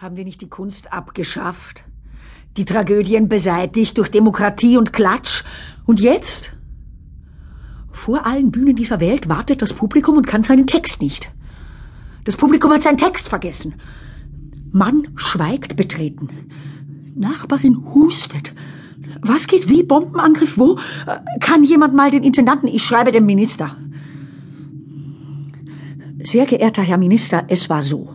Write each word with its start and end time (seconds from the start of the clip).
Haben 0.00 0.16
wir 0.16 0.24
nicht 0.24 0.40
die 0.40 0.48
Kunst 0.48 0.94
abgeschafft? 0.94 1.84
Die 2.56 2.64
Tragödien 2.64 3.28
beseitigt 3.28 3.98
durch 3.98 4.10
Demokratie 4.10 4.78
und 4.78 4.94
Klatsch? 4.94 5.44
Und 5.84 6.00
jetzt? 6.00 6.56
Vor 7.92 8.24
allen 8.24 8.50
Bühnen 8.50 8.76
dieser 8.76 8.98
Welt 8.98 9.28
wartet 9.28 9.60
das 9.60 9.74
Publikum 9.74 10.16
und 10.16 10.26
kann 10.26 10.42
seinen 10.42 10.66
Text 10.66 11.02
nicht. 11.02 11.30
Das 12.24 12.34
Publikum 12.34 12.72
hat 12.72 12.82
seinen 12.82 12.96
Text 12.96 13.28
vergessen. 13.28 13.74
Mann 14.72 15.06
schweigt 15.16 15.76
betreten. 15.76 16.30
Nachbarin 17.14 17.84
hustet. 17.92 18.54
Was 19.20 19.48
geht 19.48 19.68
wie? 19.68 19.82
Bombenangriff? 19.82 20.56
Wo? 20.56 20.78
Kann 21.40 21.62
jemand 21.62 21.92
mal 21.92 22.10
den 22.10 22.22
Intendanten? 22.22 22.70
Ich 22.70 22.84
schreibe 22.84 23.12
dem 23.12 23.26
Minister. 23.26 23.76
Sehr 26.24 26.46
geehrter 26.46 26.80
Herr 26.80 26.96
Minister, 26.96 27.44
es 27.48 27.68
war 27.68 27.82
so. 27.82 28.14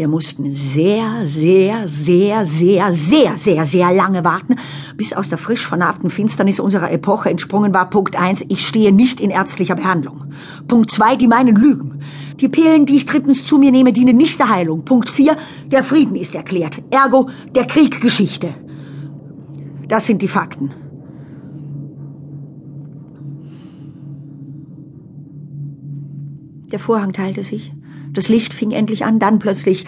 Wir 0.00 0.08
mussten 0.08 0.50
sehr, 0.50 1.26
sehr, 1.26 1.86
sehr, 1.86 2.46
sehr, 2.46 2.90
sehr, 2.90 3.36
sehr, 3.36 3.64
sehr 3.66 3.92
lange 3.92 4.24
warten, 4.24 4.56
bis 4.96 5.12
aus 5.12 5.28
der 5.28 5.36
frisch 5.36 5.66
vernarbten 5.66 6.08
Finsternis 6.08 6.58
unserer 6.58 6.90
Epoche 6.90 7.28
entsprungen 7.28 7.74
war. 7.74 7.90
Punkt 7.90 8.18
eins: 8.18 8.42
Ich 8.48 8.66
stehe 8.66 8.92
nicht 8.92 9.20
in 9.20 9.28
ärztlicher 9.28 9.74
Behandlung. 9.74 10.32
Punkt 10.66 10.90
zwei: 10.90 11.16
Die 11.16 11.28
meinen 11.28 11.54
lügen. 11.54 12.00
Die 12.36 12.48
Pillen, 12.48 12.86
die 12.86 12.96
ich 12.96 13.04
drittens 13.04 13.44
zu 13.44 13.58
mir 13.58 13.70
nehme, 13.70 13.92
dienen 13.92 14.16
nicht 14.16 14.38
der 14.38 14.48
Heilung. 14.48 14.86
Punkt 14.86 15.10
vier: 15.10 15.36
Der 15.66 15.84
Frieden 15.84 16.16
ist 16.16 16.34
erklärt. 16.34 16.82
Ergo 16.88 17.28
der 17.54 17.66
Krieg 17.66 18.00
Geschichte. 18.00 18.54
Das 19.86 20.06
sind 20.06 20.22
die 20.22 20.28
Fakten. 20.28 20.72
Der 26.72 26.78
Vorhang 26.78 27.12
teilte 27.12 27.42
sich. 27.42 27.70
Das 28.12 28.28
Licht 28.28 28.52
fing 28.54 28.70
endlich 28.72 29.04
an, 29.04 29.18
dann 29.18 29.38
plötzlich 29.38 29.86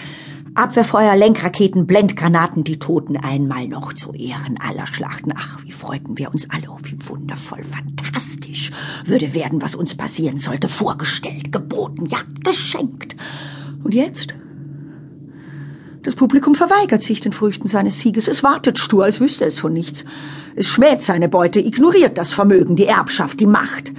Abwehrfeuer, 0.54 1.16
Lenkraketen, 1.16 1.86
Blendgranaten, 1.86 2.62
die 2.62 2.78
Toten 2.78 3.16
einmal 3.16 3.68
noch 3.68 3.95
zu 3.95 4.12
Ehren 4.12 4.60
aller 4.60 4.87
Schlachten. 4.87 5.32
Ach, 5.34 5.64
wie 5.64 5.73
freuten 5.73 6.18
wir 6.18 6.30
uns 6.30 6.51
alle, 6.51 6.68
oh, 6.68 6.79
wie 6.82 6.98
wundervoll, 7.09 7.64
fantastisch 7.64 8.70
würde 9.06 9.32
werden, 9.32 9.62
was 9.62 9.74
uns 9.74 9.95
passieren 9.95 10.38
sollte, 10.38 10.68
vorgestellt, 10.68 11.52
geboten, 11.52 12.04
ja, 12.06 12.18
geschenkt. 12.45 13.16
Und 13.82 13.95
jetzt? 13.95 14.34
Das 16.02 16.16
Publikum 16.16 16.54
verweigert 16.54 17.01
sich 17.01 17.20
den 17.20 17.32
Früchten 17.32 17.68
seines 17.68 18.01
Sieges. 18.01 18.29
Es 18.29 18.42
wartet 18.42 18.79
stur, 18.79 19.04
als 19.04 19.20
wüsste 19.20 19.46
es 19.46 19.59
von 19.59 19.73
nichts. 19.73 20.04
Es 20.54 20.68
schmäht 20.68 21.01
seine 21.01 21.30
Beute, 21.30 21.60
ignoriert 21.60 22.18
das 22.18 22.32
Vermögen, 22.32 22.76
die 22.76 22.86
Erbschaft, 22.86 23.40
die 23.40 23.46
Macht. 23.46 23.92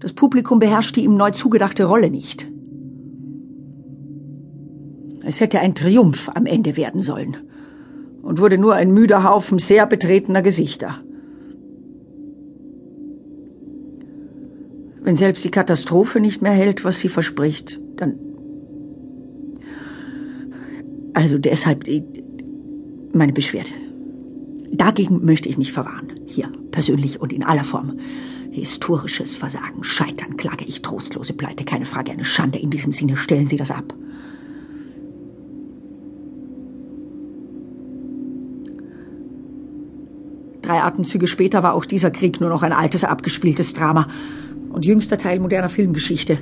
Das 0.00 0.14
Publikum 0.14 0.58
beherrscht 0.58 0.96
die 0.96 1.04
ihm 1.04 1.16
neu 1.16 1.30
zugedachte 1.30 1.84
Rolle 1.84 2.10
nicht. 2.10 2.48
Es 5.26 5.40
hätte 5.40 5.60
ein 5.60 5.74
Triumph 5.74 6.30
am 6.34 6.46
Ende 6.46 6.76
werden 6.76 7.00
sollen 7.00 7.36
und 8.22 8.40
wurde 8.40 8.58
nur 8.58 8.74
ein 8.74 8.92
müder 8.92 9.24
Haufen 9.24 9.58
sehr 9.58 9.86
betretener 9.86 10.42
Gesichter. 10.42 10.98
Wenn 15.00 15.16
selbst 15.16 15.44
die 15.44 15.50
Katastrophe 15.50 16.20
nicht 16.20 16.42
mehr 16.42 16.52
hält, 16.52 16.84
was 16.84 16.98
sie 16.98 17.08
verspricht, 17.08 17.80
dann. 17.96 18.18
Also 21.14 21.38
deshalb 21.38 21.84
meine 23.12 23.32
Beschwerde. 23.32 23.70
Dagegen 24.72 25.24
möchte 25.24 25.48
ich 25.48 25.56
mich 25.56 25.72
verwahren. 25.72 26.08
Hier, 26.26 26.50
persönlich 26.70 27.20
und 27.20 27.32
in 27.32 27.44
aller 27.44 27.64
Form. 27.64 27.98
Historisches 28.50 29.34
Versagen, 29.34 29.84
Scheitern, 29.84 30.36
klage 30.36 30.64
ich 30.64 30.82
trostlose 30.82 31.34
Pleite, 31.34 31.64
keine 31.64 31.86
Frage, 31.86 32.12
eine 32.12 32.24
Schande. 32.24 32.58
In 32.58 32.70
diesem 32.70 32.92
Sinne 32.92 33.16
stellen 33.16 33.46
Sie 33.46 33.56
das 33.56 33.70
ab. 33.70 33.94
Drei 40.74 40.82
Atemzüge 40.82 41.28
später 41.28 41.62
war 41.62 41.74
auch 41.74 41.84
dieser 41.84 42.10
Krieg 42.10 42.40
nur 42.40 42.50
noch 42.50 42.64
ein 42.64 42.72
altes, 42.72 43.04
abgespieltes 43.04 43.74
Drama 43.74 44.08
und 44.70 44.84
jüngster 44.84 45.16
Teil 45.16 45.38
moderner 45.38 45.68
Filmgeschichte. 45.68 46.38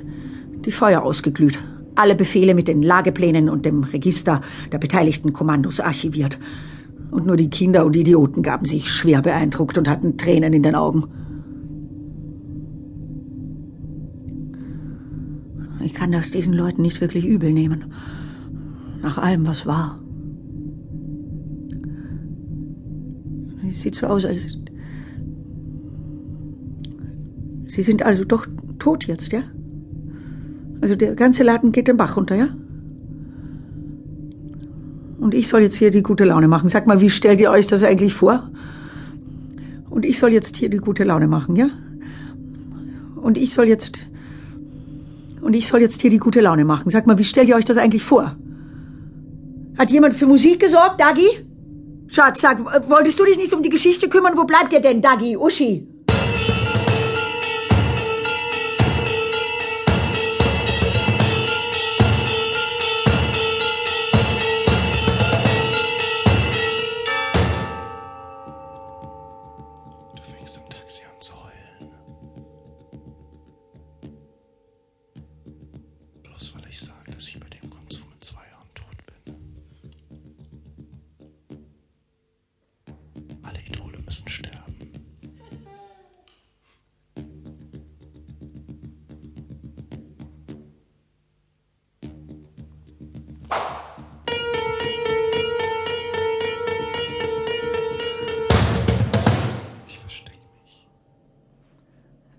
Die 0.65 0.71
Feuer 0.71 1.03
ausgeglüht, 1.03 1.59
alle 1.93 2.15
Befehle 2.15 2.55
mit 2.55 2.67
den 2.67 2.81
Lageplänen 2.81 3.47
und 3.47 3.63
dem 3.63 3.83
Register 3.83 4.41
der 4.71 4.79
beteiligten 4.79 5.33
Kommandos 5.33 5.79
archiviert. 5.79 6.39
Und 7.11 7.27
nur 7.27 7.37
die 7.37 7.51
Kinder 7.51 7.85
und 7.85 7.95
Idioten 7.95 8.41
gaben 8.41 8.65
sich 8.65 8.91
schwer 8.91 9.21
beeindruckt 9.21 9.77
und 9.77 9.87
hatten 9.87 10.17
Tränen 10.17 10.51
in 10.51 10.63
den 10.63 10.73
Augen. 10.73 11.03
Ich 15.79 15.93
kann 15.93 16.11
das 16.11 16.31
diesen 16.31 16.55
Leuten 16.55 16.81
nicht 16.81 17.01
wirklich 17.01 17.27
übel 17.27 17.53
nehmen. 17.53 17.93
Nach 18.99 19.19
allem, 19.19 19.45
was 19.45 19.67
war. 19.67 20.02
Sieht 23.81 23.95
so 23.95 24.07
aus, 24.07 24.25
als. 24.25 24.57
Sie 27.67 27.81
sind 27.81 28.03
also 28.03 28.23
doch 28.23 28.45
tot 28.79 29.05
jetzt, 29.05 29.31
ja? 29.31 29.41
Also 30.81 30.95
der 30.95 31.15
ganze 31.15 31.43
Laden 31.43 31.71
geht 31.71 31.87
den 31.87 31.97
Bach 31.97 32.17
runter, 32.17 32.35
ja? 32.35 32.49
Und 35.19 35.33
ich 35.33 35.47
soll 35.47 35.61
jetzt 35.61 35.75
hier 35.75 35.89
die 35.89 36.03
gute 36.03 36.25
Laune 36.25 36.47
machen. 36.47 36.69
Sag 36.69 36.85
mal, 36.85 36.99
wie 36.99 37.09
stellt 37.09 37.39
ihr 37.39 37.49
euch 37.49 37.67
das 37.67 37.83
eigentlich 37.83 38.13
vor? 38.13 38.51
Und 39.89 40.05
ich 40.05 40.19
soll 40.19 40.31
jetzt 40.31 40.57
hier 40.57 40.69
die 40.69 40.77
gute 40.77 41.03
Laune 41.03 41.27
machen, 41.27 41.55
ja? 41.55 41.69
Und 43.15 43.37
ich 43.37 43.53
soll 43.53 43.67
jetzt 43.67 44.09
und 45.41 45.53
ich 45.55 45.67
soll 45.67 45.81
jetzt 45.81 46.01
hier 46.01 46.09
die 46.09 46.19
gute 46.19 46.41
Laune 46.41 46.63
machen. 46.65 46.89
Sag 46.89 47.05
mal, 47.05 47.17
wie 47.17 47.23
stellt 47.23 47.49
ihr 47.49 47.55
euch 47.55 47.65
das 47.65 47.77
eigentlich 47.77 48.03
vor? 48.03 48.35
Hat 49.77 49.91
jemand 49.91 50.13
für 50.13 50.25
Musik 50.25 50.59
gesorgt, 50.59 51.01
Dagi? 51.01 51.27
Schatz, 52.13 52.41
sag, 52.41 52.63
wolltest 52.89 53.19
du 53.19 53.25
dich 53.25 53.37
nicht 53.37 53.53
um 53.53 53.63
die 53.63 53.69
Geschichte 53.69 54.07
kümmern? 54.07 54.37
Wo 54.37 54.43
bleibt 54.43 54.71
ihr 54.71 54.81
denn, 54.81 55.01
Dagi, 55.01 55.35
Uschi? 55.35 55.87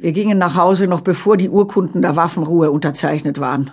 Wir 0.04 0.12
gingen 0.12 0.36
nach 0.36 0.54
Hause, 0.54 0.86
noch 0.86 1.00
bevor 1.00 1.38
die 1.38 1.48
Urkunden 1.48 2.02
der 2.02 2.14
Waffenruhe 2.14 2.70
unterzeichnet 2.70 3.40
waren. 3.40 3.70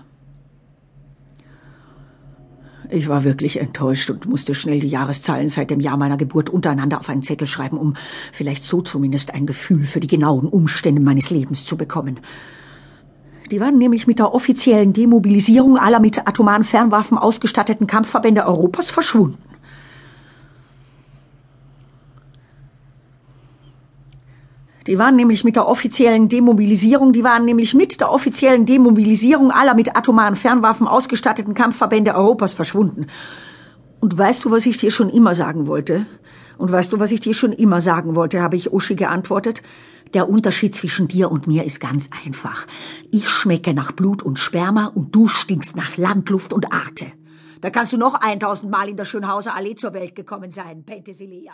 Ich 2.90 3.09
war 3.09 3.25
wirklich 3.25 3.59
enttäuscht 3.59 4.09
und 4.09 4.28
musste 4.28 4.56
schnell 4.56 4.80
die 4.80 4.88
Jahreszahlen 4.88 5.50
seit 5.50 5.72
dem 5.72 5.81
Jahr 5.81 5.97
meiner 5.97 6.16
Geburt 6.16 6.50
untereinander 6.50 7.02
auf 7.02 7.09
einen 7.09 7.22
Zettel 7.22 7.47
schreiben, 7.47 7.78
um 7.78 7.96
vielleicht 8.31 8.64
so 8.64 8.81
zumindest 8.81 9.34
ein 9.34 9.46
Gefühl 9.46 9.84
für 9.84 10.00
die 10.00 10.08
genauen 10.08 10.47
Umstände 10.47 11.02
meines 11.02 11.31
Lebens 11.31 11.66
zu 11.66 11.75
bekommen. 11.75 12.22
Die 13.52 13.59
waren 13.59 13.78
nämlich 13.78 14.08
mit 14.08 14.20
der 14.20 14.34
offiziellen 14.34 14.94
Demobilisierung 14.94 15.78
aller 15.78 16.00
mit 16.00 16.30
atomaren 16.30 16.64
Fernwaffen 16.64 17.18
ausgestatteten 17.18 17.88
Kampfverbände 17.88 18.46
Europas 18.46 18.90
verschwunden. 18.90 19.51
Die 24.87 24.97
waren 24.97 25.16
nämlich 25.16 25.43
mit 25.43 25.55
der 25.55 25.67
offiziellen 25.67 26.28
Demobilisierung, 26.28 27.13
die 27.13 27.23
waren 27.23 27.45
nämlich 27.45 27.75
mit 27.75 28.01
der 28.01 28.11
offiziellen 28.11 28.66
Demobilisierung 28.66 29.51
aller 29.51 29.75
mit 29.75 29.95
atomaren 29.95 30.35
Fernwaffen 30.35 30.87
ausgestatteten 30.87 31.53
Kampfverbände 31.53 32.16
Europas 32.16 32.53
verschwunden. 32.53 33.05
Und 33.99 34.17
weißt 34.17 34.43
du, 34.43 34.51
was 34.51 34.66
ich 34.66 34.79
dir 34.79 34.89
schon 34.89 35.09
immer 35.09 35.35
sagen 35.35 35.67
wollte? 35.67 36.07
Und 36.57 36.72
weißt 36.72 36.91
du, 36.91 36.99
was 36.99 37.11
ich 37.11 37.19
dir 37.19 37.35
schon 37.35 37.53
immer 37.53 37.81
sagen 37.81 38.16
wollte, 38.16 38.41
habe 38.41 38.55
ich 38.55 38.73
Uschi 38.73 38.95
geantwortet. 38.95 39.61
Der 40.13 40.28
Unterschied 40.28 40.75
zwischen 40.75 41.07
dir 41.07 41.31
und 41.31 41.47
mir 41.47 41.63
ist 41.63 41.79
ganz 41.79 42.09
einfach. 42.25 42.66
Ich 43.11 43.29
schmecke 43.29 43.73
nach 43.73 43.91
Blut 43.91 44.23
und 44.23 44.39
Sperma 44.39 44.87
und 44.87 45.16
du 45.16 45.28
stinkst 45.28 45.75
nach 45.75 45.97
Landluft 45.97 46.53
und 46.53 46.73
Arte. 46.73 47.05
Da 47.61 47.69
kannst 47.69 47.93
du 47.93 47.97
noch 47.97 48.16
eintausend 48.16 48.72
Mal 48.72 48.89
in 48.89 48.97
der 48.97 49.05
Schönhauser 49.05 49.55
Allee 49.55 49.75
zur 49.75 49.93
Welt 49.93 50.16
gekommen 50.16 50.49
sein, 50.49 50.83
Penthesilea. 50.83 51.53